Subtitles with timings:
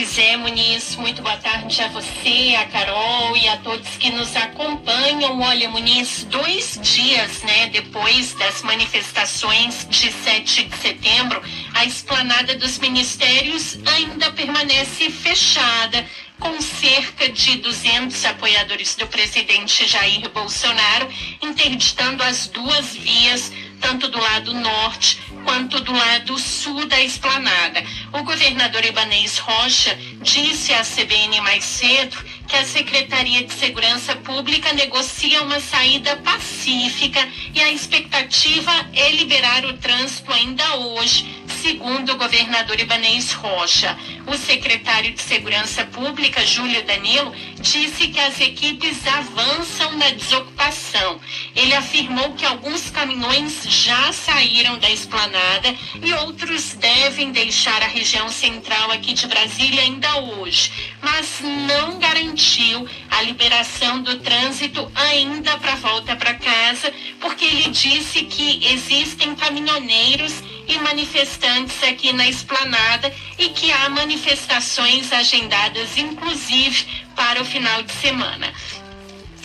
[0.00, 4.34] Pois é, Muniz, muito boa tarde a você, a Carol e a todos que nos
[4.34, 5.38] acompanham.
[5.42, 11.42] Olha, Muniz, dois dias, né, depois das manifestações de 7 de setembro,
[11.74, 16.06] a esplanada dos ministérios ainda permanece fechada
[16.38, 21.08] com cerca de 200 apoiadores do presidente Jair Bolsonaro
[21.42, 27.82] interditando as duas vias, tanto do lado norte quanto do lado sul da esplanada.
[28.12, 34.72] O governador Ibanês Rocha disse à CBN mais cedo que a Secretaria de Segurança Pública
[34.72, 42.16] negocia uma saída pacífica e a expectativa é liberar o trânsito ainda hoje Segundo o
[42.16, 43.94] governador Ibanez Rocha,
[44.26, 51.20] o secretário de Segurança Pública, Júlio Danilo, disse que as equipes avançam na desocupação.
[51.54, 58.30] Ele afirmou que alguns caminhões já saíram da esplanada e outros devem deixar a região
[58.30, 60.72] central aqui de Brasília ainda hoje,
[61.02, 68.24] mas não garantiu a liberação do trânsito ainda para volta para casa, porque ele disse
[68.24, 77.42] que existem caminhoneiros e manifestantes aqui na esplanada e que há manifestações agendadas, inclusive, para
[77.42, 78.52] o final de semana.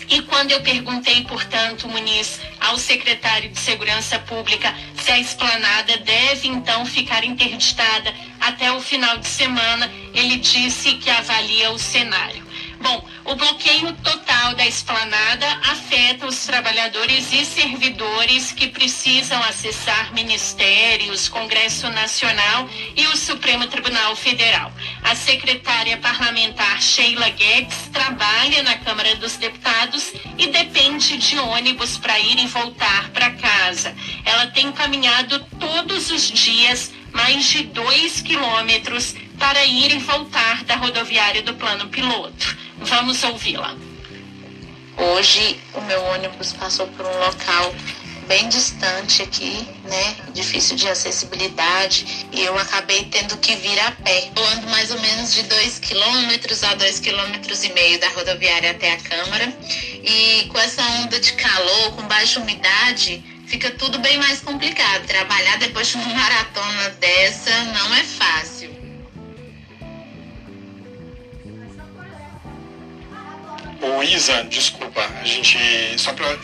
[0.08, 6.46] E quando eu perguntei, portanto, Muniz, ao secretário de Segurança Pública se a esplanada deve
[6.46, 12.45] então ficar interditada até o final de semana, ele disse que avalia o cenário.
[12.86, 21.28] Bom, o bloqueio total da esplanada afeta os trabalhadores e servidores que precisam acessar ministérios,
[21.28, 24.72] Congresso Nacional e o Supremo Tribunal Federal.
[25.02, 32.20] A secretária parlamentar Sheila Guedes trabalha na Câmara dos Deputados e depende de ônibus para
[32.20, 33.96] ir e voltar para casa.
[34.24, 40.76] Ela tem caminhado todos os dias mais de dois quilômetros para ir e voltar da
[40.76, 42.65] rodoviária do plano piloto.
[42.78, 43.74] Vamos ouvi-la.
[44.96, 47.74] Hoje o meu ônibus passou por um local
[48.26, 50.16] bem distante aqui, né?
[50.34, 54.30] Difícil de acessibilidade e eu acabei tendo que vir a pé.
[54.36, 58.72] Eu ando mais ou menos de 2 quilômetros a 2 quilômetros e meio da rodoviária
[58.72, 59.56] até a Câmara
[60.02, 65.06] e com essa onda de calor, com baixa umidade, fica tudo bem mais complicado.
[65.06, 68.85] Trabalhar depois de uma maratona dessa não é fácil.
[73.86, 75.56] Ô Isa, desculpa, a gente,
[75.96, 76.36] só para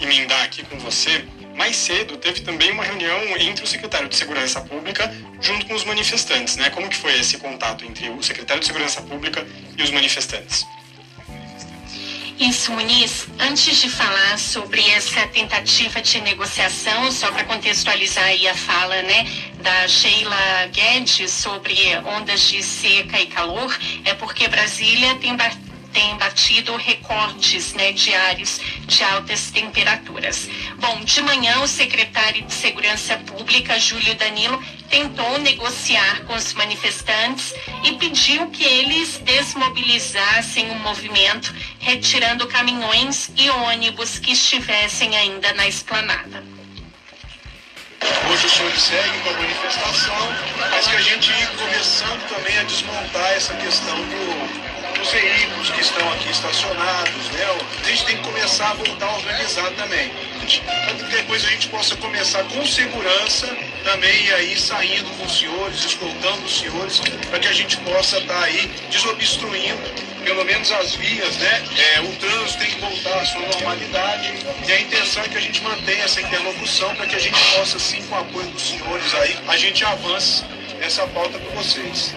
[0.00, 4.60] emendar aqui com você, mais cedo teve também uma reunião entre o secretário de Segurança
[4.62, 6.70] Pública junto com os manifestantes, né?
[6.70, 10.66] Como que foi esse contato entre o secretário de Segurança Pública e os manifestantes?
[12.38, 13.26] Isso, Muniz.
[13.38, 19.26] Antes de falar sobre essa tentativa de negociação, só para contextualizar aí a fala, né,
[19.60, 21.76] da Sheila Guedes sobre
[22.06, 25.36] ondas de seca e calor, é porque Brasília tem
[25.92, 30.48] tem batido recordes né, diários de altas temperaturas.
[30.76, 37.54] Bom, de manhã, o secretário de Segurança Pública, Júlio Danilo, tentou negociar com os manifestantes
[37.84, 45.66] e pediu que eles desmobilizassem o movimento, retirando caminhões e ônibus que estivessem ainda na
[45.66, 46.42] esplanada.
[48.30, 50.28] Hoje o senhor segue com a manifestação,
[50.70, 55.80] mas que a gente ir começando também a desmontar essa questão do os veículos que
[55.80, 57.46] estão aqui estacionados, né?
[57.84, 60.10] A gente tem que começar a voltar a organizar também.
[60.64, 63.46] Para que depois a gente possa começar com segurança
[63.84, 68.34] também aí saindo com os senhores, escoltando os senhores, para que a gente possa estar
[68.34, 71.64] tá aí desobstruindo pelo menos as vias, né?
[71.96, 74.34] É, o trânsito tem que voltar à sua normalidade
[74.66, 77.78] e a intenção é que a gente mantenha essa interlocução para que a gente possa,
[77.78, 80.44] sim, com o apoio dos senhores aí, a gente avance
[80.82, 82.14] essa pauta com vocês.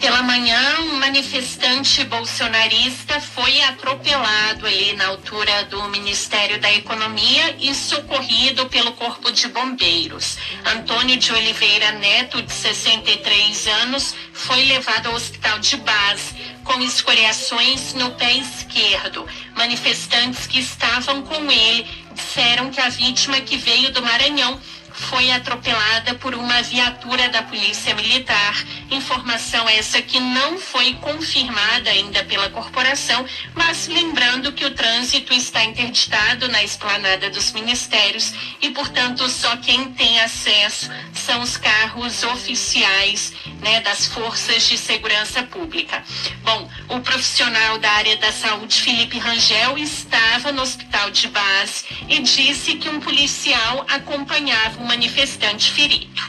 [0.00, 7.74] Pela manhã, um manifestante bolsonarista foi atropelado ali na altura do Ministério da Economia e
[7.74, 10.38] socorrido pelo Corpo de Bombeiros.
[10.64, 17.92] Antônio de Oliveira Neto, de 63 anos, foi levado ao hospital de base com escoriações
[17.92, 19.26] no pé esquerdo.
[19.54, 24.58] Manifestantes que estavam com ele disseram que a vítima que veio do Maranhão
[25.00, 28.54] foi atropelada por uma viatura da Polícia Militar.
[28.90, 33.24] Informação essa que não foi confirmada ainda pela corporação,
[33.54, 39.92] mas lembrando que o trânsito está interditado na esplanada dos ministérios e, portanto, só quem
[39.92, 46.02] tem acesso são os carros oficiais né, das forças de segurança pública.
[46.42, 52.20] Bom, o profissional da área da saúde, Felipe Rangel, estava no hospital de base e
[52.20, 56.20] disse que um policial acompanhava um manifestante ferido.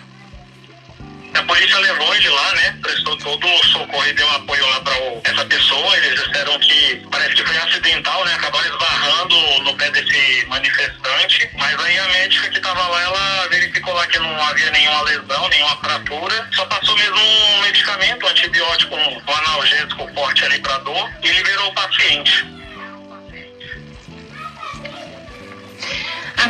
[1.34, 2.78] A polícia levou ele lá, né?
[2.84, 4.94] Prestou todo o socorro e deu apoio lá para
[5.24, 5.98] essa pessoa.
[5.98, 8.36] Eles disseram que parece que foi acidental, né?
[8.36, 11.50] Acabaram esbarrando no pé desse manifestante.
[11.58, 15.50] Mas aí a médica que estava lá, ela verificou lá que não havia nenhuma lesão,
[15.50, 16.50] nenhuma fratura.
[16.52, 21.70] Só passou mesmo um medicamento, um antibiótico, um analgésico forte ali para dor e liberou
[21.70, 22.61] o paciente.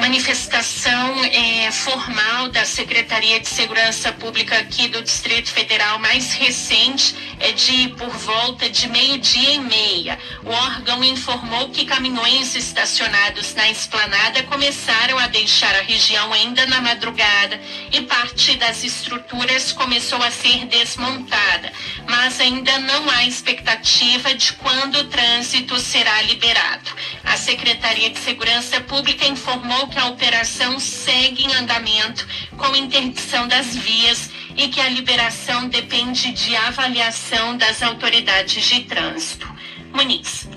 [0.02, 7.52] Manifestação é, formal da Secretaria de Segurança Pública aqui do Distrito Federal mais recente é
[7.54, 10.20] de por volta de meio-dia e meia.
[10.46, 16.80] O órgão informou que caminhões estacionados na esplanada começaram a deixar a região ainda na
[16.82, 17.60] madrugada
[17.92, 21.72] e parte das estruturas começou a ser desmontada,
[22.08, 26.92] mas ainda não há expectativa de quando o trânsito será liberado.
[27.24, 32.28] A Secretaria de Segurança Pública informou que a operação segue em andamento
[32.58, 39.48] com interdição das vias e que a liberação depende de avaliação das autoridades de trânsito.
[39.94, 40.48] Muniz.